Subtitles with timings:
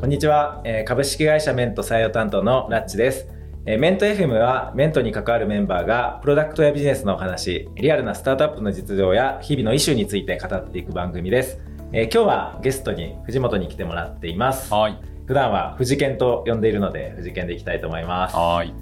[0.00, 3.28] こんにちは、えー株式会社メント採用担当のラッチです。
[3.66, 11.60] えーメント FM はメントに関わるメンバーがプロダクトやビジネスのお話、リアルなスタートアップの実情や日々のイシューについて語っていく番組です。
[11.92, 14.72] えー今日はゲストに藤本に来てもらっています。
[14.72, 14.98] はい。
[15.26, 18.36] 普段は藤健と呼んでいるので藤健でいきたいと思います。
[18.36, 18.72] はい。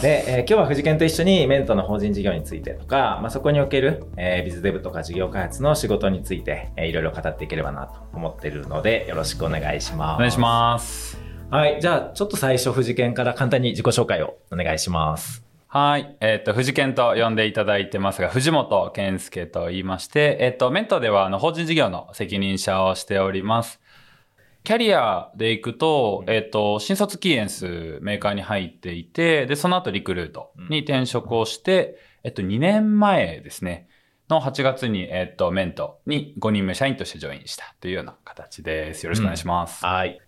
[0.00, 10.16] で、えー今日は藤健と一緒にメントの法人事業についてとか、まあ、そこにおける、えービズデブとか事業開発の仕事について、えーいろいろ語っていければなと思っているのでよろしくお願いします。
[10.16, 11.30] お願いします。
[11.50, 11.80] はい。
[11.80, 15.44] じゃあ、ちょっと最初、藤健から簡単に自己紹介をお願いします。
[15.66, 16.16] はい。
[16.20, 23.80] えっ、と、藤健と呼んでいただいてますが、藤本健介と言いまして、えっ、と、メントでは、あの、法人事業の責任者をしております。
[24.62, 33.88] キャリアで行くと、えっ、と、新卒キーエンスメーカーに入っていて、で、その後リクルートに転職をして、えっと、2年前ですね、
[34.28, 39.04] の8月に、えっ、と、メントに5人目社員としてジョインしたというような形です。
[39.04, 39.84] よろしくお願いします。
[39.84, 40.20] はい。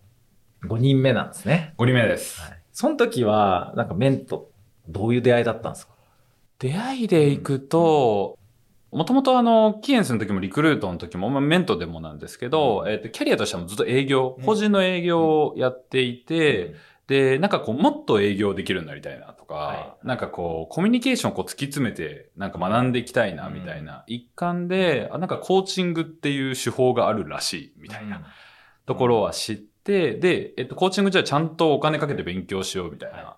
[0.65, 1.75] 5人目なんですね。
[1.79, 2.41] 5人目です。
[2.73, 4.51] その時は、なんかメント、
[4.89, 5.93] どういう出会いだったんですか？
[6.59, 8.39] 出会いで行くと、
[8.93, 16.75] もともとあの、キエンスの時もリクルートの時も、まあ、メントでもなんですけど、えっ、と、キャリアとしてもずっと営業、うん法人の営業をやっていて、
[17.07, 28.23] で、なんかこう、もっと営業できるようになりたいなとか、はなんかこう、コミュニケーションをこう突き詰めて、なんか学んでいきたいな、みたいな、一環で、あ、なんかコーチングっていう手法があるらしい、みたいな
[28.85, 33.37] ところは知って、で、えっと、コーチングじゃあちゃんとお金かけて勉強しよう、みたいな。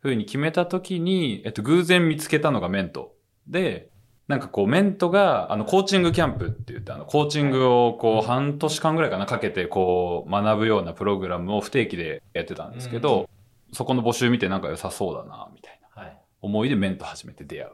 [0.00, 3.14] ふうに決めたときに、えっと、偶然見つけたのがメント。
[3.46, 3.90] で、
[4.28, 13.28] なんかこう、メントが、あの、コーチングキャンプって言って、あの、コーチングをこう、半年間ぐらいかな、かけて、こう、学ぶようなプログラムを不定期でやってたんですけど、
[13.72, 16.18] そこの募集見てなんか良さそうだな、みたいなはい。
[16.40, 17.72] 思いでメント始めて出会う。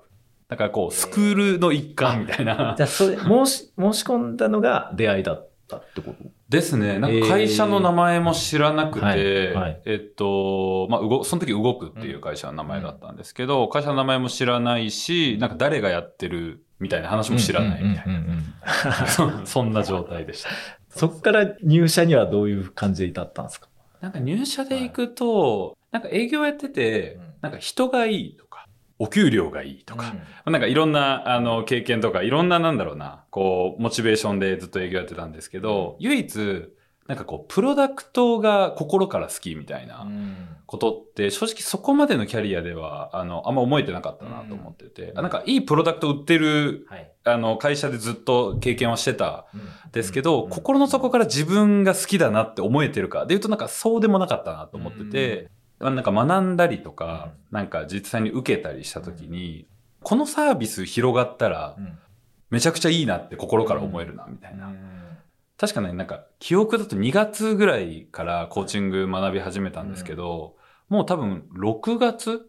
[0.49, 2.83] だからこう、スクールの一環みたいなじ。
[2.83, 6.25] ゃあ、それ、申し、申し込んだのが出会いだったってこと？
[6.51, 6.99] ですね。
[6.99, 9.83] なんか会社の名前も知らなくて、はいはい。
[9.87, 18.55] えっと、まあ、その時動くっていう会社の名前だったんですけど、会社の名前も知らないし、なんか誰がやってるみたいな話も知らないみたいうんうんうんうん。
[18.67, 19.07] な。
[19.07, 20.51] そそんな状態でした。
[20.89, 23.69] そっから入社にはどういう感じだったんですか？
[24.01, 28.50] なんか入社で行くと、なんか営業やっててうん、なんか人がいいとか、
[29.01, 36.71] お給料がいいとか、なんかいろんな、あの、経験とか、いろんな、なんだろうな、こう、モチベーションでずっと営業やってたんですけど、唯一、
[37.07, 40.07] なんかこう、プロダクトが心から好きみたいな
[40.67, 45.19] ことって、正直そこまでのキャリアでは、あの、あんま思えてなかったなと思ってて、うん。
[45.19, 47.11] あなんかいいプロダクト売ってる、はい。
[47.25, 49.91] あの、会社でずっと経験はしてたん。
[49.93, 50.51] ですけど、うん。
[50.51, 59.67] 心の底から自分が好きだなって思えてるか、で言うとなんかそうでもなかったなと思ってて、まあなんか学んだりとか、なんか実際に受けたりした時に、
[60.03, 61.99] このサービス広がったら、うん
[62.51, 64.73] めちゃくちゃいいなって心から思えるな、みたいな。
[65.57, 70.57] 確かね、なんか、記憶だと2月ぐらいからコーチング学び始めたんですけど、
[70.89, 72.49] もう多分6月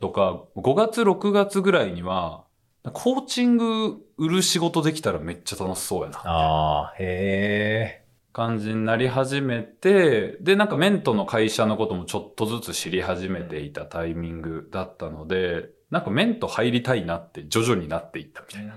[0.00, 2.44] とか、5月、6月ぐらいには、
[2.92, 6.18] コーチング売る仕事できたらめっちゃ楽しそうやな。
[6.24, 8.04] ああ、へえ。
[8.32, 18.74] 感じになり始めて、で、なんかメントの会社のこともちょっとずつ知り始めていたタイミングだったので、なんかメント入りたいなって徐々になっていったみたいな。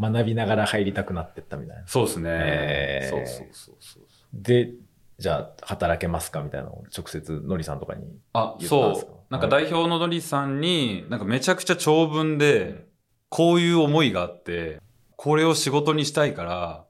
[0.00, 1.86] 学びながら入りたくなってったみたいな。
[1.86, 3.08] そうですね。
[3.10, 4.02] そうそうそうそう。
[4.32, 4.70] で、
[5.18, 8.04] じゃあ、働けますかみたいなのを直接、のりさんとかに。
[8.32, 9.10] あ、言ったんですか？
[9.10, 9.32] そう。
[9.32, 12.86] なんか代表のドリさんに、なんかめちゃくちゃ長文で、
[13.28, 14.80] こういう思いがあって、
[15.16, 16.84] これを仕事にしたいから、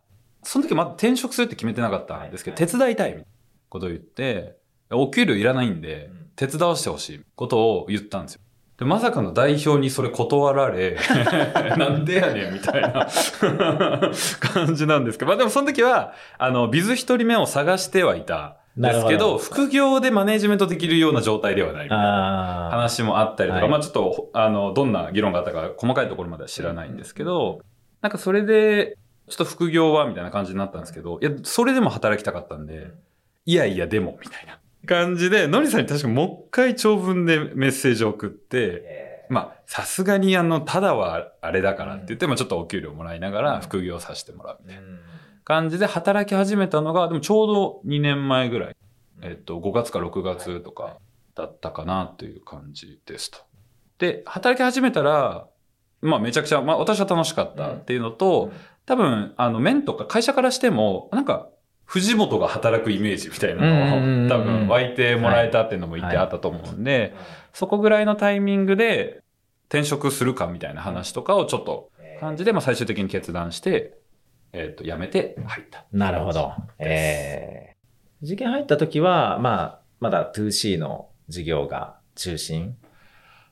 [0.48, 3.25] その時まだ転職するって決めてなかったんですけど、はい手伝いたいみたいな
[3.69, 4.56] ことを言って、
[4.91, 8.41] お給料いらないんでうん、手伝わしてほしいことを言ったんですよ。
[8.78, 10.97] で、まさかの代表にそれ断られ、
[11.76, 13.08] なんでやねんみたいな
[14.41, 22.69] 感じなんですけど、まあでもその時は、あの、ビズ一人目を探してはいたんですけど、副業でマネジメントできるような状態ではないみたいな。
[22.70, 23.70] 話もあったりとか、はい。
[23.70, 27.60] まあちょっと、あの、どんな議論があったか細かいところまでは知らないんですけど、
[28.00, 28.97] なんかそれで、
[29.28, 32.91] ちょっと副業はみたいな感じになったんですけど、いや、それでも働きたかったんで、
[33.47, 34.58] いやいや、でも、みたいな。
[34.87, 44.82] 感じで、のりさんに確かもう一回長文でメッセージを送って、まあ、さすがにあの、ただはあれだからって言って、まあちょっとお給料もらいながら副業させてもらうみたいな
[45.44, 48.76] 感じで働き始めたのが、でもちょうど2年前ぐらい、
[49.23, 50.97] えっと、5月か6月とか
[51.35, 53.38] だったかなという感じですと。
[53.99, 55.47] で、働き始めたら、
[56.00, 58.52] まあめちゃくちゃ、まあ私は楽しかったっていうのと、
[58.88, 61.50] 多分、あの、面とか会社からしても、なんか、
[61.85, 67.14] 藤本が働くイメージみたいなのを多分湧いてもらえたっていうのも言ってあったと思うんで、
[67.52, 69.23] そこぐらいのタイミングで
[69.69, 73.99] 転職するかみたいな話とかをちょっと感じで、まあ最終的に決断して、
[74.55, 75.85] えっ、と、辞めて入った。
[75.93, 76.52] なるほど。
[76.79, 77.75] え
[78.23, 82.75] 事件入った時は、まあ、まだ 2C の事業が中心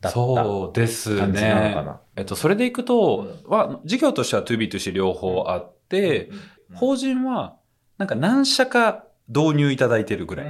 [0.07, 1.87] だったそうです感じなのかね。
[1.87, 2.01] な。
[2.17, 6.31] えっと、それでいくと、は、事業としては 2B2C 両方あって、
[6.75, 7.57] 法人は、
[7.99, 10.47] なんか何社か導入いただいてるぐらい。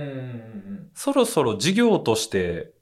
[0.95, 2.73] そろそろ事業として、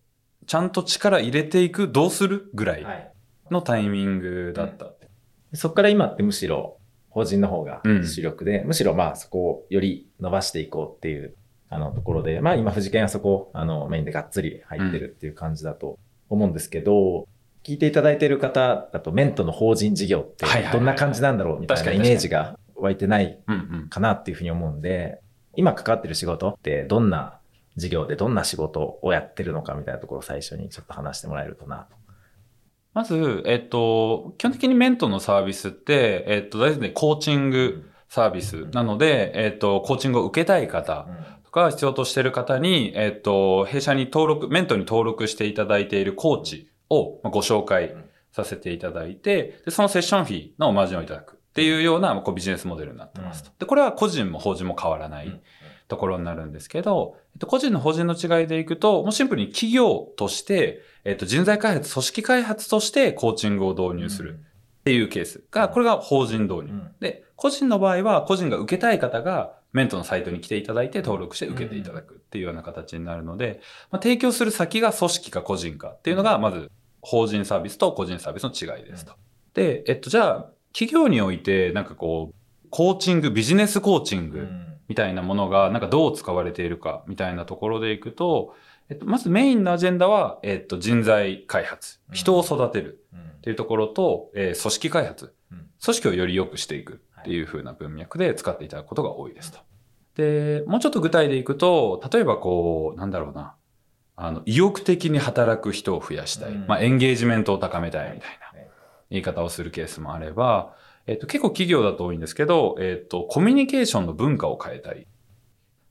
[0.47, 3.11] ちゃんと力入れていく、どうするぐらいはい
[3.51, 4.93] のタイミングだった。
[5.55, 6.79] そこから今ってむしろ
[7.11, 11.35] 法人の方がうん主力で、むしろまあそこをより伸ばしていこうっていう
[11.69, 15.99] あのところで、まあ今藤健はそこあのメインでがっつり入ってるっていう感じだと
[16.35, 17.27] 思うんですけど、
[17.63, 23.89] 聞いていただいている方だとメントの法人事業ってどんな感じなんだろうみたいなイメージが湧いてないうんうん。
[23.89, 25.21] かなっていうふうに思うんで、
[25.57, 27.39] 今関わってる仕事ってどんな
[27.77, 31.97] 事業でどんな仕事をやってるのかみたいなところを最初にちょっと話してもらえるとなと。
[32.93, 41.09] まず、えっと、基本的にメントのサービスって、えっと、大体ね、コーチングサービスなので、えっと、コーチングを受けたい方
[41.44, 47.95] とか必要としている方に、えっと、弊社に登録、メントに登録していただいているコーチをまあご紹介
[48.33, 53.53] させていただいて、で、そのセッションフィーのマージンをいただくっていうようなこうビジネスモデルになってますと。
[53.61, 55.41] で、これは個人も法人も変わらない
[55.87, 66.73] ところになるんですけど、えっと、個人の法人の違いでいくと、もうシンプルに企業として、えっと、人材開発、組織開発としてコーチングを導入するっていうケースが、これが法人導入。
[66.73, 66.91] うん。
[66.99, 73.61] で、個人の場合は、個人が受けたい方が、メントのサイトに来ていただいて登録して受けていただくっていうような形になるので、
[73.91, 76.71] まあ、提供する先が組織か個人かっていうのが、まず、
[77.03, 79.15] 法人サービスと個人サービスの違いですと。
[79.53, 84.49] で、えっと、じゃあ、企業において、なんかこう、コーチング、ビジネスコーチング、
[84.87, 88.55] みたいなものが、なんかどう使われているか、みたいなところでいくと、
[88.89, 93.05] えっと、まずメインのアジェンダは、えっと、人材開発、人を育てる
[93.37, 95.71] っていうところと、えー組織開発、うん。
[95.85, 99.59] 組織をより良くしていくっていう風な文脈で使っていただくことが多いですと。
[100.17, 103.55] で、もうちょっと具体でいくと、例えばこう、なんだろうな、
[104.15, 106.53] あの、意欲的に働く人を増やしたい。
[106.53, 108.61] うんまあ、エンゲージメントを高めたいみたいな
[109.11, 110.75] 言い方をするケースもあれば、
[111.07, 115.07] えっと、結構企業だと多いんですけど、えっと、コミュニケーションの文化を変えたい。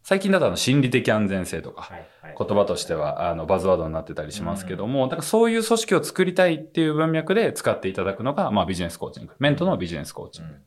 [0.04, 1.90] 最近だとあの心理的安全性とか、
[2.38, 9.34] 言葉としてはあのバズワードになってたりしますけども、だからそういう組織を作りたいっていう文脈で使っていただくのが、まあビジネスコーチング。
[9.40, 10.58] メントのビジネスコーチングっ。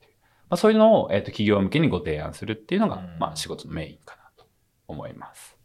[0.49, 4.47] まあそういうのを、えっと、企業向けにご提案するっていうのが、うんまあ仕事のメインかなと
[4.89, 5.57] 思います。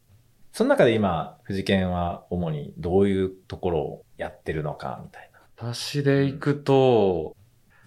[0.52, 5.40] その中で今、藤健は主にどういうところをやってるのかみたいな。
[5.56, 7.34] 私でいくと、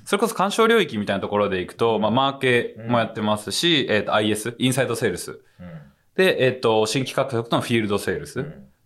[0.03, 5.41] それこそ干渉領域みたいなところでいくと、まあマーケもやってますし、えっと IS、インサイドセールス。
[6.15, 8.45] で、えっと、新規獲得とのフィールドセールス。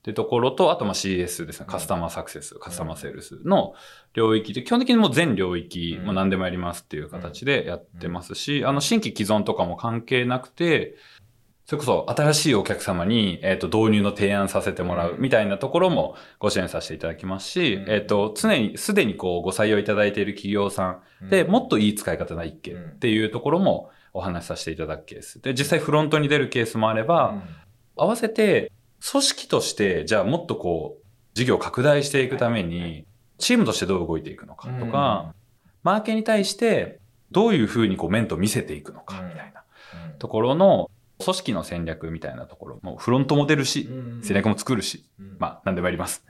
[0.10, 1.66] ってところと、あとまあ CS ですね。
[1.68, 3.74] カスタマーサクセス、カスタマーセールスの
[4.14, 6.06] 領域で、基本的にもう全領域、うん。
[6.06, 10.96] もう何でもやりますっていう形でやってますし、あの、新規既存とかも関係なくて、
[11.66, 17.90] それこそ新しいお客様に、えっ、と、導入の提案させてもらうみたいなところもご支援させていただきますし、うん。
[17.90, 25.42] えっ、と、常に、すでにこう、ご採用いただいている企業さんで、もっといい使い方な一件っていうところもお話しさせていただくケース。
[25.42, 27.44] で、実際フロントに出るケースもあれば、
[27.96, 28.72] 合わせて、
[29.12, 33.06] 組織として、じゃあもっとこう、事業を拡大していくために、
[33.38, 35.34] チームとしてどう動いていくのかとか、
[35.84, 37.00] マーケに対して、
[37.32, 39.64] どういうふうにこう、面と見せていくのか、みたいな
[40.18, 40.90] ところの、
[41.24, 43.90] 組織の戦略みたいなところも、フロントも出るし、
[44.22, 45.06] 戦略も作るし、
[45.38, 46.24] まあ、何でもやります。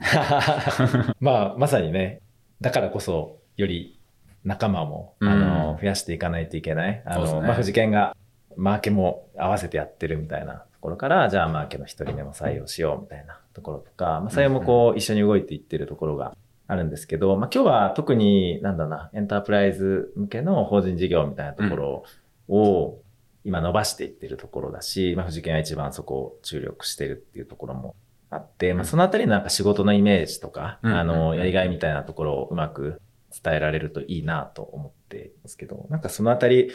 [1.20, 2.20] まあ、まさにね、
[2.60, 4.00] だからこそ、より
[4.44, 5.28] 仲間も、うん。
[5.28, 7.02] あの、増やしていかないといけない。
[7.04, 7.48] あの、ね。
[7.48, 8.16] まあ、藤健が、
[8.56, 16.34] マーケも合わせてやってるみたいなところから、じゃあマーケの一人目も採用しようみたいなところとか、まあ、採用もこう、一緒に動いていってるところが
[16.68, 22.04] あるんですけど、まあ、今日は特に、なんだな、エンタープライズ向けの法人事業みたいなところ
[22.48, 23.02] を、
[23.44, 27.94] 今伸ばしていってるところだし、まあ、藤健は一番そこを注力してるっていうところも
[28.30, 30.94] あって、まあ、そのあたりのなんか仕事のイメージとか、うん。
[30.94, 31.38] あの、うん。
[31.38, 33.02] やりがいみたいなところをうまく
[33.42, 36.70] 伝えられるといいなと思っていますけど、なんかそのあたり、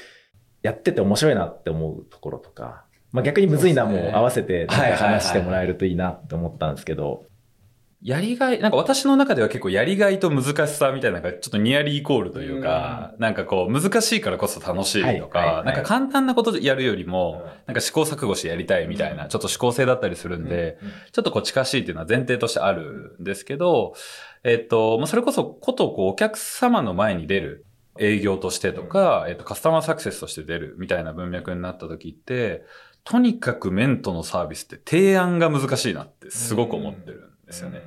[0.62, 2.85] やってて面白いなって思うところとか、
[3.16, 7.24] まあ逆にむずいなも合わせて話してもらえるといいなって思ったんですけど、
[8.02, 15.66] やりがい、なんか私の中では結構やりがいと難しさみたいなのがちょっとニアリーイコールというか、なんかこう難しいからこそ楽しいとはいはいかは、い。
[15.66, 20.78] なんか簡単なことやるよりも、なんか試行錯誤してやりたいみたいな、ちょっと思考性だったりするんで、
[21.14, 23.96] ちょっとこう近しいっていうのは前提としてあるんですけど、
[24.44, 27.66] えっと、まあそれこそことこうお客様の前に出る
[27.98, 32.64] 営業としてとか、えっと、カスタマーサクセスとして出るみたいな文脈になった時って、
[33.06, 37.82] とにかくメントのサービスって提案が難しいなってすごく思ってるんですよね。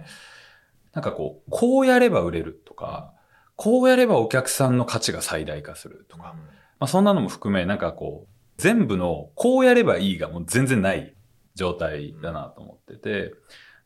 [0.94, 3.12] なんかこう、こうやれば売れるとか、
[3.56, 6.37] こうやればお客さんの価値が最大化するとか、
[6.78, 11.14] まあそんなのも含め、なんかこう、全部のこうやればいいがもう全然ない
[11.56, 13.34] 状態だなと思ってて、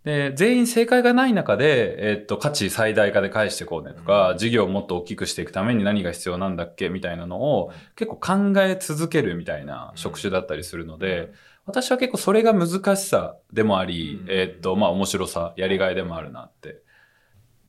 [0.05, 11.33] で、全員正解がない中で、えっと、価値最大化で返していこうねとか、事業をもっと大きくしていくために何が必要なんだっけみたいなのを結構考え続けるみたいな職種だったりするので、
[11.67, 16.83] 私は結構それが難しさでもあり、えっと、まあ面白さ、やりがいでもあるなって。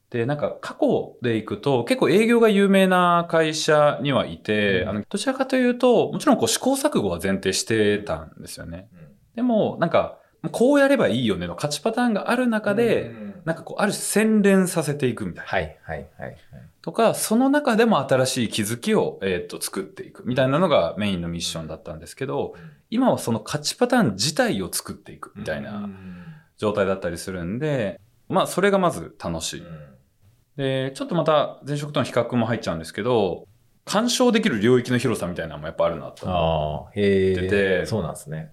[0.09, 4.89] で、なんか過去でいくと結構営業が有名な会社にはいて、うん。
[4.89, 8.89] あの、どちらかというと、もちろんこう試行錯誤は前提してたんですよね。
[9.35, 10.17] でも、なんか、
[10.51, 13.11] こうやればいいよねの勝ちパターンがある中で、
[13.45, 15.49] なんかこう、ある種洗練させていくみたいな。
[15.49, 16.37] はいはいはい。
[16.81, 22.55] とか、その中でも新しい気づきを、えーっと、作っていくみたいなのがメインのミッションだったんですけど、
[22.89, 25.89] 今はその勝ちパターン自体を作っていくみたいな
[26.57, 29.63] 状態だったりするんで、まあ、それがまず楽しい。
[30.57, 33.47] で、ちょっとまた前職との比較も入っちゃうんですけど、
[33.85, 37.85] 干渉できる領域の広さみたいなのもやっぱあるなと思うああ、へ出てえ。
[37.85, 38.51] そうなんですね。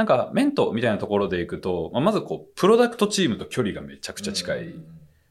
[0.00, 4.74] なんか、メントみたいなところでいくと、まあ、まずこう、プロダクトチームと距離がめちゃくちゃ近い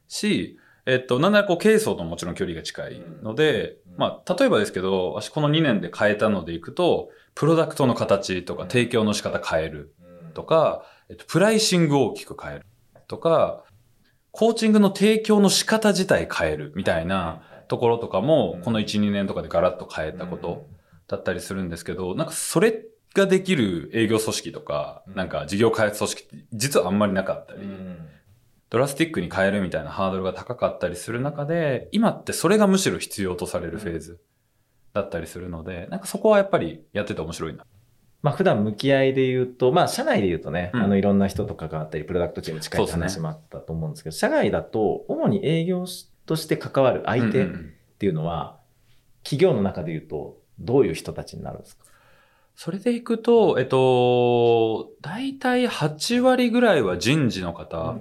[0.06, 3.96] し、えっと、なんならこう、ケイソーとももちろん距離が近いので、うん。
[3.96, 9.92] まあ、例えばですけど、私この2年で変えたのでいくと、プロダクトの形とか提供の仕方変える
[10.34, 12.66] とか、えっと、プライシングを大きく変える
[13.08, 13.64] とか、
[14.30, 20.68] コーチングの提供の仕方自体変えるみたいなところとかも、この1、2年とかでガラッと変えたこと
[21.08, 25.14] だったりするんですけど、なんかそれができる営業組織とか、うん。
[25.14, 27.60] なんか事業開発組織って実はあんまりなかったり、
[28.68, 34.20] ドラスティックに変えるみたいなハードルが高かったりする中で、今ってそれがむしろ必要とされるフェーズ
[34.92, 37.64] だったりするので、なんかそこはやっぱりやってて面白いな。
[38.22, 40.82] まあ普段向き合いで言うと、まあ社内で言うとね、うん。
[40.82, 45.86] あのいろんな人と関わったり、プロダクトチーム近いって話もあったと思うんですけど、社外だと主に営業
[46.26, 47.72] として関わる相手っうんうんうん。
[47.98, 48.60] ていうのは、
[49.24, 51.84] 企業の中で言うとどういう人たちになるんですか？
[52.62, 57.96] それでいくと、えっと、大体8割ぐらいは人事の方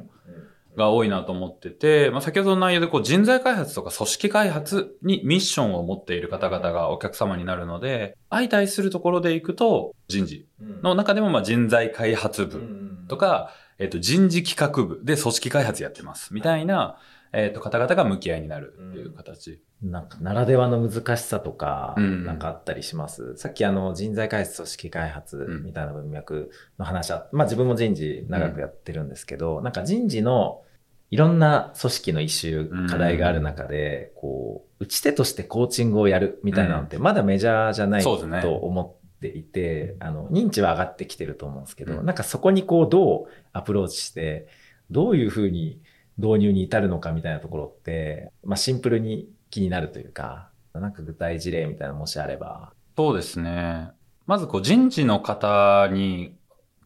[0.76, 12.62] が多いなと思ってて、まあ、先ほどの内容でこう人材開発とか組織開発にミッションを持っている方々がお客様になるので、相対するところでいくと人事の中でもまあ人材開発部
[13.08, 16.98] とか、えっと、人事企画部で組織開発やってますみたいな、
[17.32, 19.62] えっと、方々が向き合いになるっていう形。
[19.82, 22.26] なんか、ならではの難しさとか、うん。
[22.26, 23.36] なんかあったりします。
[23.38, 25.64] さっきあの、人材開発、組織開発うん。
[25.64, 30.64] みたいな文脈の話は、まあ自分も人事長くやってるんですけど、なんか人事の
[31.12, 38.14] いろんな組織の一周、課題がある中で、こう、打ち手としてコーチングをやるみたいなのって、まだメジャーじゃないと
[38.56, 42.06] 思っていて、あの、認知は上がってきてると思うんですけど、うん。
[42.06, 44.48] なんかそこにこう、どうアプローチして、
[44.92, 45.82] どういうふうに
[46.20, 52.74] 導入に至るのかみたいなところって、まあシンプルに気になるというか、なんか具体事例みたいなのもしあれば。
[52.96, 53.90] そうですね。
[54.28, 56.36] まずこう人事の方に、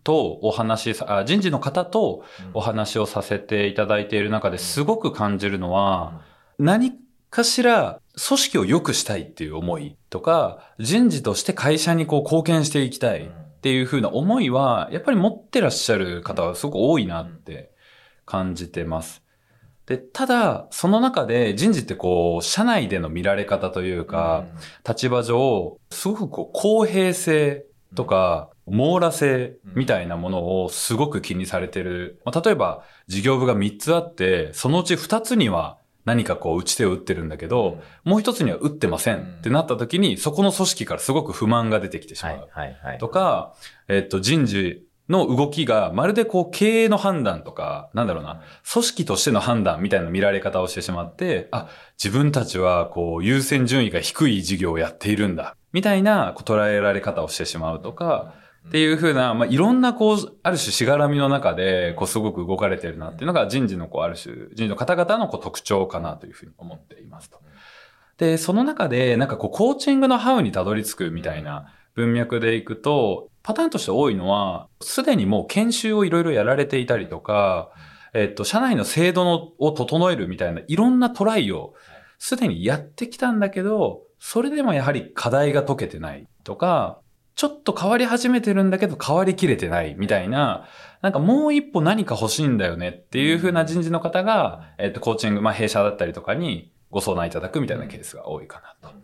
[0.03, 2.23] とお話しさ、あ人事の方と
[2.53, 6.21] お話をさせていただいている中ですごく感じるのは、
[6.59, 6.93] 何
[7.29, 13.29] かしら組織を良くしたいっていう思いとか、人事として会社にこう貢献していきたいっ
[13.61, 17.71] ていう風な思いは、やっぱり持ってらっしゃる方はすごく多いなって
[18.25, 19.22] 感じてます。
[19.85, 24.45] で、ただ、その中で人事ってこう、社内での見られ方というか、
[24.87, 32.21] 立場上、すごくこう公平性とか、網羅性みたいなものをすごく気にされてる。
[32.23, 42.49] まあ、例えば、事業部が3つあって、そのうち2つには何かこう打ち手を打ってるんだけど、もう1つには打ってませんってなった時に、そこの組織からすごく不満が出てきてしまう。
[42.99, 43.53] とか、
[43.89, 48.41] えっと、人事の動きがまるでこう経営の判断とか、なんだろうな、
[48.71, 51.69] 組織としての判断みたいな見られ方をしてしまって、あ、
[52.01, 58.35] 自分たちはこう優先順位が低い事業をやっているんだ、みたいなこう捉えられ方をしてしまうとか、
[58.67, 67.41] っていうふうな、まあ、いろんなこう、ある種しがらみの中で、こう、すごく動かれてるなっていうのが人事のこう、ある種、人事の方々のこう特徴かなというふうに思っていますと。
[68.17, 77.71] で、その中で、なんかこう、コーチングのハウにたどり着くみたいな文脈でいくと、パターンとして多いのは、すでにもう研修をいろいろやられていたりとか、
[78.13, 81.73] えっと、社内の制度のを整えるみたいな、いろんなトライを
[82.19, 86.99] すでにやってきたんだけど、それでもやはり課題が解けてないとか、
[87.35, 90.67] ちょっと変わり始めてるんだけど変わりきれてないみたいな、
[91.01, 98.95] なんかもう一歩何か欲しいんだよねっていう風な人事の方が、えっと、コーチング、まあ弊社だったりとかにご相談いただくみたいなケースが多いかなと。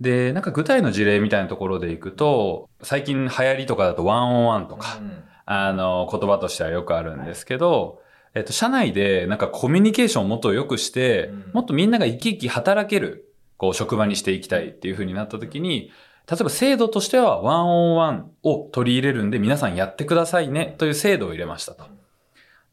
[0.00, 5.00] で、なんか具体の事例みたいなところでいくと、最近流行りとかだとワンオンワンとか、
[5.44, 8.00] あの、言葉としてはよくあるんですけど、
[8.34, 15.90] えっと、社内でなんかコミュニケーションをもっと良くして、もっとみんなが生き生き働ける、こう、職場にしていきたいっていう風になった時に、
[16.30, 21.86] 例えば制度としてはワンオンワンを取り入れるんで皆さんやってくださいねという制度を入れましたと。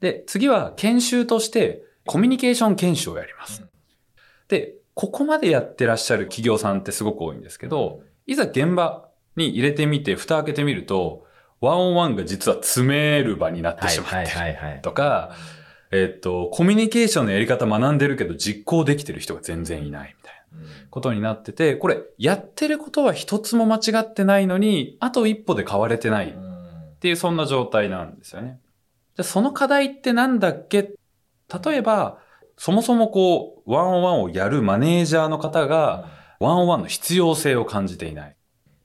[0.02, 3.66] で、次は研修としてコミュニケーション研修をやります。
[4.50, 11.26] で、ここまでやってらっしゃる企業さんってすごく多いんですけど、いざ現場に入れてみて蓋開けてみると、
[11.62, 14.82] ワンオンワンが実は詰める場になってしまってるはいはいはい。
[14.82, 15.36] とか、
[15.92, 20.36] えっと、コミュニケーションのやり方学んでるけど実行できてる人が全然いないみたいな。
[20.90, 28.62] ことになってて、これ、やってることは一つも間違ってないのに、あと一歩で変われてないっていう、そんな状態なんですよね。
[29.18, 30.94] じゃあその課題ってなんだっけ？
[31.66, 32.20] 例えば、
[32.58, 36.10] そもそもこう、ワンオンワンをやるマネージャーの方が、
[36.40, 38.30] ワンオンワンの必要性を感じていない。
[38.30, 38.34] っ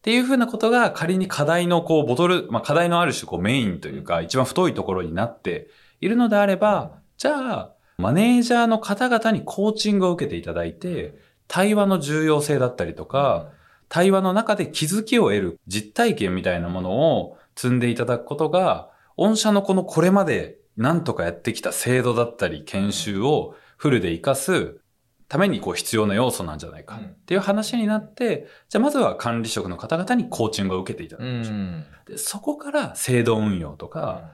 [0.03, 5.69] ていうふうなことが仮に課題のこう、ボトル、まあ課題のある種こうメインというか、一番太いところになって
[6.01, 11.15] いるのであれば、じゃあ、マネージャーの方々にコーチングを受けていただいて、
[11.47, 13.51] 対話の重要性だったりとか、
[13.89, 24.79] 対話の中で気づきを得る実体験みたいなものを積んでいただくことが、御社のこのこれまで何とかやってきた制度だったり研修をフルで活かす
[25.27, 32.11] ためにこう必要な要素なんじゃないかっていう話になって、じゃあまずは管理職の方々にコーチングを受けていただきましょう。
[32.11, 34.33] でそこから制度運用とか、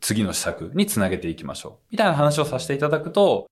[0.00, 1.86] 次の施策につなげていきましょう。
[1.92, 3.48] みたいな話をさせていただくと、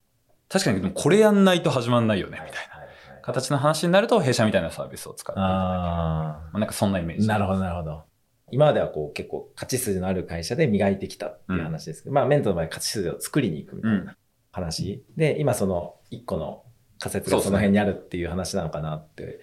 [0.48, 7.20] 確かにこれやんないと始まんないよね、みたいな形の話になると、弊社みたいなサービスを使っていただいてあまあなんかそんなイメーあ。
[7.20, 7.28] ジ。
[7.28, 8.02] なるほど、なるほど。
[8.50, 14.16] 今まではこう結構勝ち筋のある会社で磨いてきたっていう話ですけど、まあメントの場合勝ち筋を作りに行くみたいな
[14.58, 16.64] 話、で、今その一個の
[16.98, 19.40] 仮説がその辺にあるっていう話なのかなって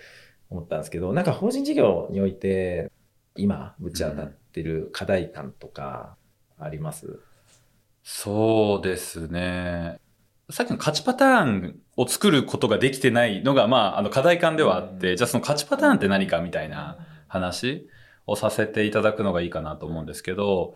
[0.49, 2.91] 思ったんですけど、なんか法人事業において
[3.35, 6.17] 今ぶち当たってる課題感とか
[6.59, 7.19] あります、
[8.03, 9.99] そうですね。
[10.51, 15.17] さっきの勝ちパターンを作ることができてないのが、まあ、あの課題感ではあって、うん。
[15.17, 17.89] じゃあその勝ちパターンって何かみたいな話
[18.27, 20.75] をさせていただくのがいいかなと思うんですけど、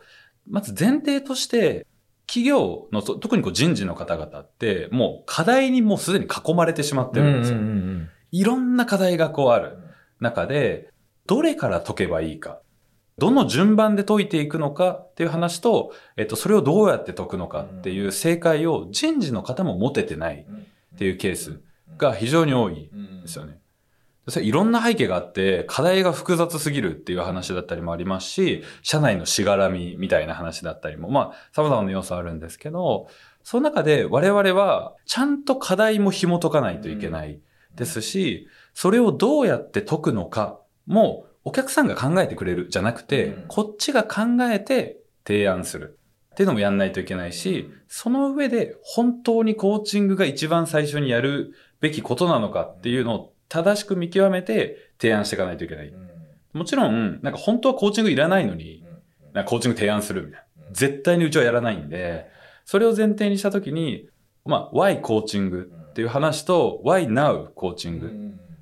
[0.50, 1.86] まず前提として、
[2.30, 7.58] 企業の、そ特にこう人事の方々って、もう課題にもうすでに囲まれてしまってるんですよ。
[7.58, 9.80] んいろんな課題がこうある
[10.20, 10.92] 中で、
[11.26, 12.62] どれから解けばいいか、
[13.18, 20.46] どの順番で解いていくのかっていう話と、えっと、それをどうやって解くのかっていう正解を人事の方も持ててない
[20.94, 21.62] っていうケース
[21.98, 23.58] が非常に多いんですよね。
[24.28, 33.08] それいろんな背景があって、課題が複雑すぎるっていう話だったりもありますし、社内のしがらみみたいな話だったりも、まあ、様々な要素あるんですけど、
[33.44, 37.40] その中で我々はちゃんと課題も紐解かないといけない
[37.76, 43.46] ですし、それをどうやって解くのかもお客さんが考えてくれるじゃなくて、うん。
[43.48, 45.98] こっちが考えて提案する。
[46.32, 55.94] っていうのもやんないといけないし、その上で本当にコーチングが一番最初にやるべきことなのかっていうのを正しく見極めて提案していかないといけない。
[56.54, 58.84] もちろん、なんか本当はコーチングいらないのに、
[59.34, 60.46] なんかコーチング提案するみたいな。
[60.72, 62.28] 絶対にうちはやらないんで、
[62.66, 64.08] それを前提にしたときに、
[64.46, 68.10] まあ、why コーチングっていう話と why now コーチングっ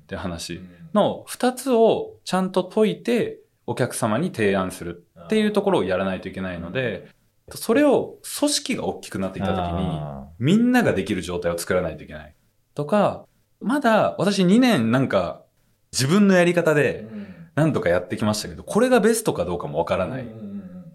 [0.06, 0.60] ていう話
[0.94, 7.08] の二つをちゃんと解いてお客様に提案するっていうところをやらないといけないので、
[7.54, 12.34] それを組織が大きくなっていったときに、あみんなができる状態を作らないといけない。
[12.74, 13.26] とか、
[13.60, 15.42] まだ私2年なんか
[15.92, 17.06] 自分のやり方ーで
[17.54, 20.26] 何とかやってきましたけど、これがベストかどうかもわからない。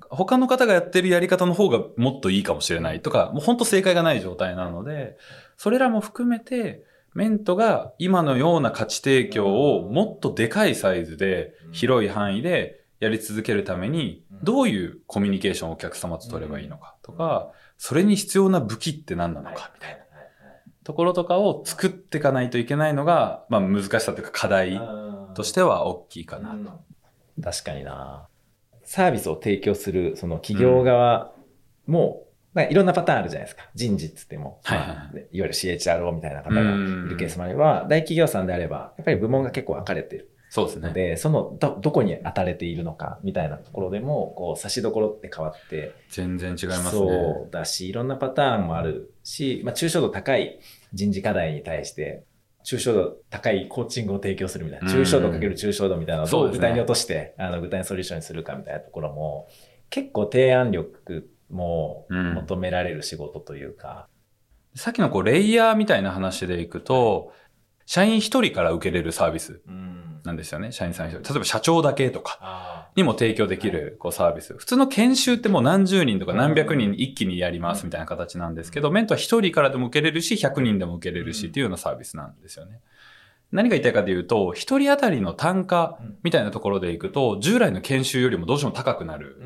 [0.09, 5.17] 他の方がやってるやり方の方がもっといいかもしれないとか、もう本当正解がない状態なので、
[5.57, 20.02] それらも含めて、メントが今のような価値提供をもっとでかいサイズで、広い範囲でやり続けるために、どういうコミュニケーションをお客様と取ればいいのかとか、それに必要な武器って何なのかみたいな
[20.83, 24.79] ところとかを作っていかないといけないのが、まあ難しさというか課題
[25.33, 26.55] としては大きいかな。
[26.55, 26.83] と。
[27.41, 28.27] 確かにな。
[28.83, 31.31] サービスを提供するその企業側
[31.87, 33.69] も、まあ、いろんなパターンあるじゃないですか。
[33.73, 34.97] 人事っつっても、はいはいはい。
[34.97, 40.89] わゆる CHRO みたいな方がいるケースもあれば、大企業さんであれば、やっぱり部門が結構分かれてるそうですね。
[40.89, 46.91] ので、そのど、どこに当たれているのかみたいなところでも、こう、差しどころって変わって、全然違いますね。
[46.91, 50.59] そうだし、いろんなパターンもあるし、まあ、抽象度高い
[50.93, 52.23] 人事課題に対して、
[52.63, 59.47] 抽象度高いコーチングを提供するみたいな、うん抽象度かける抽象度みたいなのをどそう具体に落として、あの具体のソリューションにするかみたいなところも、
[59.89, 64.07] 結構提案力もうん求められる仕事というか、
[64.75, 67.33] さっきのこうレイヤーみたいな話でいくと、
[67.85, 70.71] 社員一人から受けれるサービスうんなんですよね。
[70.71, 71.33] 社員さん一人。
[71.33, 74.55] 例えば社長だけとかあにも提供できるこうサービス。
[74.57, 82.79] 普通の研修ってもう何十人とか何百人一気にやりますみたいな形なんですけど、メントは一人からでも受けれるし、100人でも受けれるしっていうようなサービスなんですよね。
[83.51, 89.37] 何が言いたいかというと、一人当たりの単価みたいなところでいくと、従来の研修よりもどうしても高くなる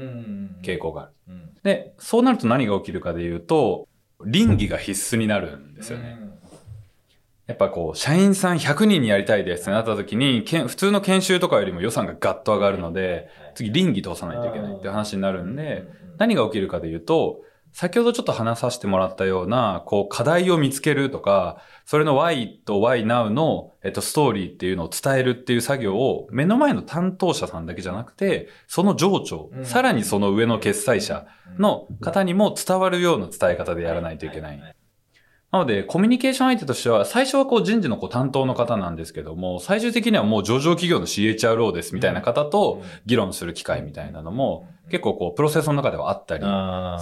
[0.63, 1.33] 傾向がある。
[1.63, 3.87] で、そうなると何が起きるかでいうと、
[4.25, 6.19] 倫理が必須になるんですよね。
[7.47, 15.85] やっぱこう、社員さん100人にやりたいですってなった時に、けん普通の研修とかよりも予算がガッと上がるので、次倫理通さないといけないって話になるんで、
[16.17, 17.39] 何が起きるかでいうと、
[17.71, 29.65] 先ほどちょっと話させてもらったような、こう、課題を見つけるとか、それの Y と Y Now の、えっと、ストーリーっていうのを伝えるっていう作業を、目の前の担当者さんだけじゃなくて、その上長、うん。
[29.65, 31.27] さらにその上の決裁者
[31.59, 34.75] の方にも伝わるような伝え方でやらないといけない。
[35.51, 46.43] なので、コミュニケーション相手としては、最初はこう人事のこう担当の方なんですけども、最終的にはもう上場企業の CHRO ですみたいな方と議論する機会みたいなのも、結構こう、プロセスの中ではあったり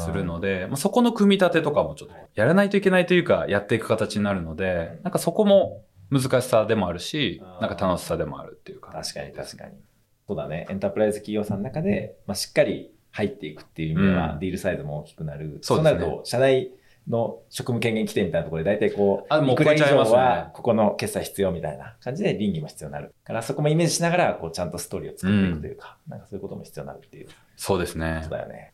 [0.03, 8.91] するので、まあ、そこの組み立てとかもちょっとやらないといけないというか、やっていく形になるので、なんかそこも難しさでもあるし、なんか楽しさでもあるっていうか。
[8.91, 9.73] 確かに確かに。
[10.27, 10.67] そうだね。
[10.69, 15.59] エンタープライズ企業さんの中で、まあ、しっかり入っていくっていう意味では、うんディールサイズも大きくなる。
[15.61, 16.71] そうですねなると、社内
[17.07, 23.13] の職務権限規定みたいなところで大体こう、あもういくら以上はここの決済必要みたいな感じで倫理も必要になる。
[23.23, 28.35] からそこもイメージしながら、こうちゃんとストーリーを作っていくというか、なんかそういうことも必要になるっていうそうですねこと。
[28.35, 28.73] だよね。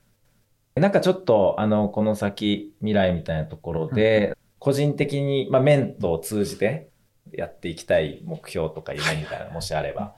[0.76, 6.89] なんかちょっと、あの、この先、未来みたいなところで、個人的に、まあ、メントを通じて
[7.34, 10.15] やっていきたい目標とか夢みたいな、 もしあれば。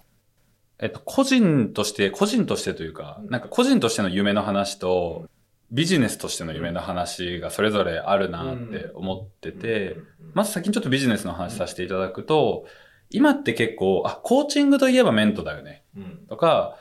[0.79, 5.27] えっと、個人として、個人としてというか、なんか個人としての夢の話と、
[5.71, 9.97] ビジネスとしての夢の話がそれぞれあるなって思ってて、
[10.33, 12.65] まず先にちょっとビジネスの話させていただくと、
[13.09, 15.83] 今って結構、あ、コーチングといえばメントだよね。
[15.95, 16.25] うん。
[16.27, 16.75] とか、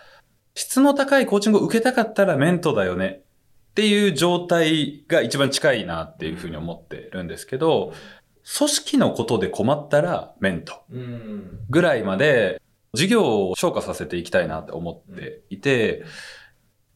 [0.55, 3.23] 質の高いコーチングを受けたかったらメントだよね。
[3.71, 7.95] っていう状態が一番近いなっていうふうに思ってるんですけど、
[8.59, 11.61] 組織のことで困ったらメントうん。
[11.71, 12.61] ぐらいまで
[12.93, 16.05] 事業を昇華させていきたいなって思っていて、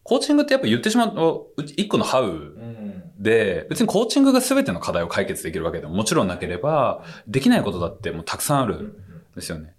[0.06, 3.02] コーチングってやっぱ言ってしまうと、一個のハウうん。
[3.18, 8.96] で、別にコーチングが全ての課題を解決できるわけでももちろんなければ、できないことだってもうたくさんあるん
[9.34, 9.74] ですよね。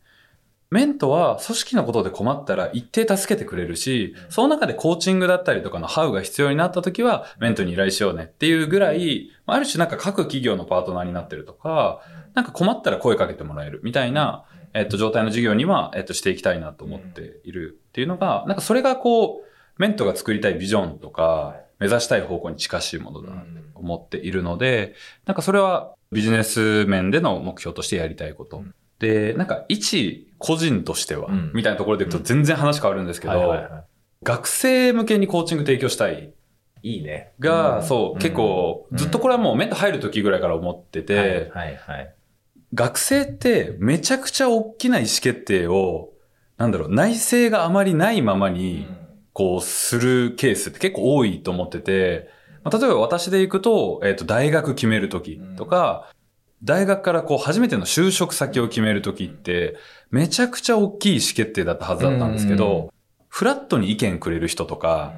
[0.70, 12.02] メントは組織のことで困ったら一定助けてくれるし、その中でコーチングだったりとかのハウが必要になった時はメントに依頼しようねっていうぐらい、ある種なんか各企業のパートナーになってるとか、
[12.34, 28.64] なんか困ったら声かけてもらえるみたいな、えっと、状態の事業には、えっと、していきたいなと思っているっていうのが、なんかそれがこう、メントが作りたいビジョンとか、目指したい方向に近しいものだなと思っているので、なんかそれはビジネス面での目標としてやりたいこと。
[29.00, 31.52] で、なんか一個人としては、うん。
[31.54, 33.56] みたいなところでいくと全然話変わるんですけど、
[34.24, 36.34] 学生向けにコーチング提供したい
[36.84, 36.94] い。
[36.96, 37.34] いいね。
[37.40, 37.84] が、うん。
[37.84, 42.14] そう、結構、ずっとこれはもうメント入る時ぐらいから思ってて、はいはいはい。
[42.74, 46.10] 学生ってめちゃくちゃ大きな意思決定を、
[46.58, 48.88] なんだろう、内政があまりないままに、
[49.38, 52.28] こう、するケースって結構多いと思ってて、
[52.64, 56.12] まあ例えば私で行くと、えっ、と、大学決めるときとか、
[56.64, 59.78] 大学からこう、初めての就職先を決めるときって、
[60.10, 62.92] めちゃくちゃ大きい意思決定だったはずだったんですけうんど、
[63.30, 65.14] フラットに意見くれる人とか、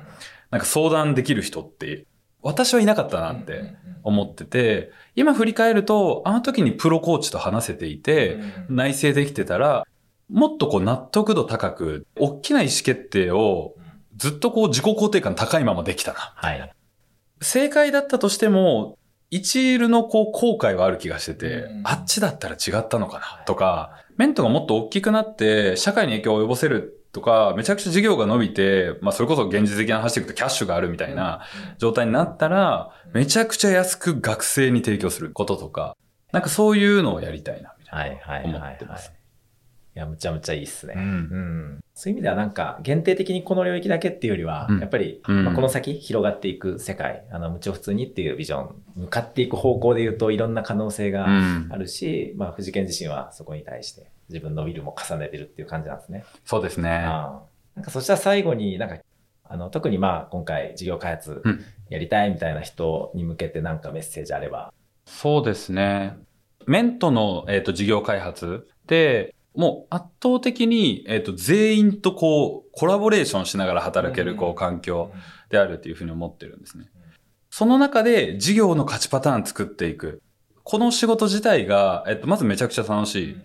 [0.51, 2.05] なんか相談できる人って、
[2.41, 9.86] 私はいなかったなって思ってて、今振り返ると、あの時にプロコーチと話せていて、内省できてたら、
[10.29, 13.75] もっとこう納得度高く、大きな意思決定を
[14.19, 16.34] ずっとこう自己肯定感高いままできたな。
[16.36, 16.71] はい。
[17.41, 18.97] 正解だったとしても、
[19.32, 31.41] 一ルのこう後悔はある気がしてて、うんあっちだったら違ったのかなとか、メントがもっと大きくなって社会に影響を及ぼせるとか、めちゃくちゃ事業が伸びて、まあそれこそ現実的な話でいくとキャッシュがあるみたいな
[31.77, 35.95] 状態になったら、めちゃくちゃ安く学生に提供することとか、
[36.34, 38.53] なんかそういうのをやりたいな、みたいなはいはい。
[38.53, 39.13] 思ってます。
[40.00, 40.94] いや、むちゃむちゃいいっすね。
[40.96, 56.24] うんうんそういう意味ではなんか限定的にこの領域だけっていうよりは、うんやっぱり、うんまあ、この先広がっていく世界、あの、無調普通にっていうビジョン、向かっていく方向で言うといろんな可能性がうんあるし、まあ、藤健自身はそこに対して自分のウィルも重ねてるっていう感じなんですね。
[56.46, 56.90] そうですね。
[56.90, 58.96] ああなんかそしたら最後になんか、
[59.44, 64.72] あの、特にまあ今回事業開発うんやりたいみたいな人に向けてなんかメッセージあれば。
[65.06, 66.18] そうですね。
[66.66, 75.12] メントの、えっと事業開発で、もう圧倒的に、えっと全員とこう、コラボレーションしながら働けるこう環境
[75.50, 76.86] であるっていうふうに思ってるんですね。
[77.50, 80.22] その中で事業の勝ちパターン作っていく。
[80.63, 83.38] この仕事自体が、えっと、まずめちゃくちゃ楽しいっ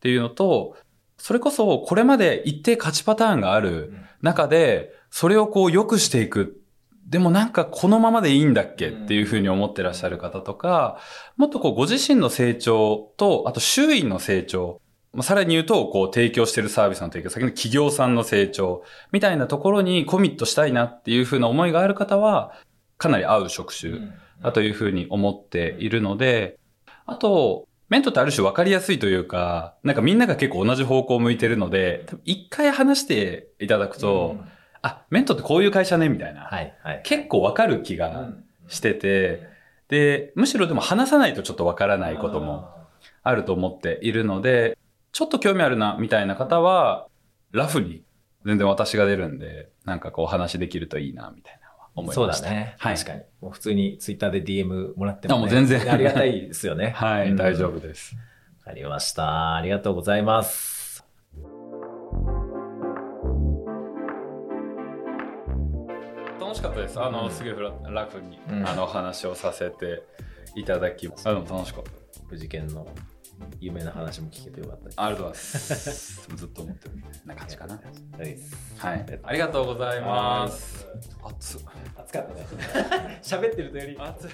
[0.00, 0.76] ていうのと、
[1.16, 6.60] それこそこれまで一定勝ちパターンがある中で、それをこう良くしていく。
[7.08, 10.98] でもなんかこのままでいいんだっけっていうふうに思ってらっしゃる方とか、
[11.36, 14.81] もっとこうご自身の成長と、あと周囲の成長
[15.12, 22.54] まあ、さらに言うと、こう、提供してるサービスの提供先の企業さんの成長みたいなところにコミットしたいなっていうふうな思いがある方は、
[22.96, 23.98] かなり合う職種
[24.42, 26.58] だというふうに思っているので、
[27.04, 34.48] あと、メントってある種分かりやすいというか、なんかみんなが結構同じ方向を向いてるので、一回話していただくと、うん、
[34.80, 36.42] あ、メントってこういう会社ね、みたいな。
[36.44, 38.30] はいはい、結構分かる気が
[38.68, 39.46] してて、
[39.88, 42.70] で、むしろでも話さないとちょっと分からないことも
[43.22, 44.78] あると思っているので、
[45.12, 47.06] ちょっと興味あるな、みたいな方は、
[47.52, 48.02] ラフに
[48.46, 51.62] 全然私が出るんで、なんかこう話できるといいな、みたいな。
[51.94, 52.34] 思いました。
[52.34, 52.74] そうだね。
[52.78, 53.20] はい、確かに。
[53.42, 55.92] もう普通にツイッターで DM もらっても、ね、あもう全然。
[55.92, 56.90] ありがたいですよね。
[56.96, 58.16] はい、うん、大丈夫です。
[58.64, 59.56] わかりました。
[59.56, 61.06] ありがとうございます。
[66.40, 66.98] 楽しかったです。
[66.98, 67.52] あの、うん、すげえ
[67.90, 70.02] 楽に、うん、あの話をさせて
[70.54, 71.28] いただきます。
[71.28, 71.90] あの楽しかった。
[72.30, 72.86] 無事件の
[73.60, 75.00] 有名な話も聞けてよかったです。
[75.00, 76.28] ありがとうございます。
[76.36, 76.94] ずっと思ってる
[77.26, 77.74] な感じかな。
[78.78, 79.06] はい。
[79.22, 80.86] ありがとうございます。
[81.24, 81.58] 熱
[81.96, 83.20] 熱かったね。
[83.22, 84.30] 喋ってるとより熱い。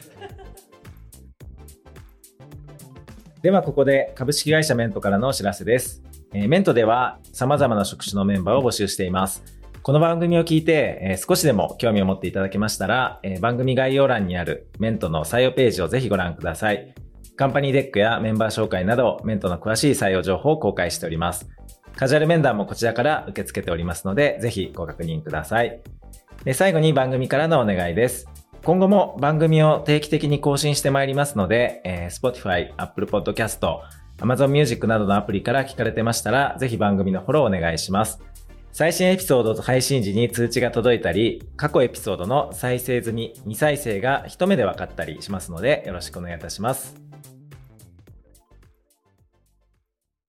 [3.42, 6.02] ではここで株式会社メントからのお知らせです。
[6.32, 9.44] えー、メントでは様々な職種のメンバーを募集しています。
[9.82, 16.94] この番組を聞いて、えー、少しでも興味を持っていただけましたら、えー、番組概要欄にあるメントの採用ページをぜひご覧ください。
[17.38, 21.48] カンパニーデックやメンバー紹介など、メントの詳しい採用情報を公開しております。
[21.94, 25.80] カジュアル面談もこちらから受け付けておりますので、ぜひご確認ください。
[26.42, 28.28] で最後に番組からのお願いです。
[28.64, 33.60] 今後も番組を定期的に更新してまいりますので、えー、Spotify、Apple Podcast、
[34.18, 38.20] Amazon Music などのアプリから聞かれてましたら、ぜひ番組のフォローお願いします。
[38.72, 47.07] 最新エピソードと配信時に通知が届いたり、過去エピソードの再生済み、未再生が一目で分かったりしますので、よろしくお願いいたします。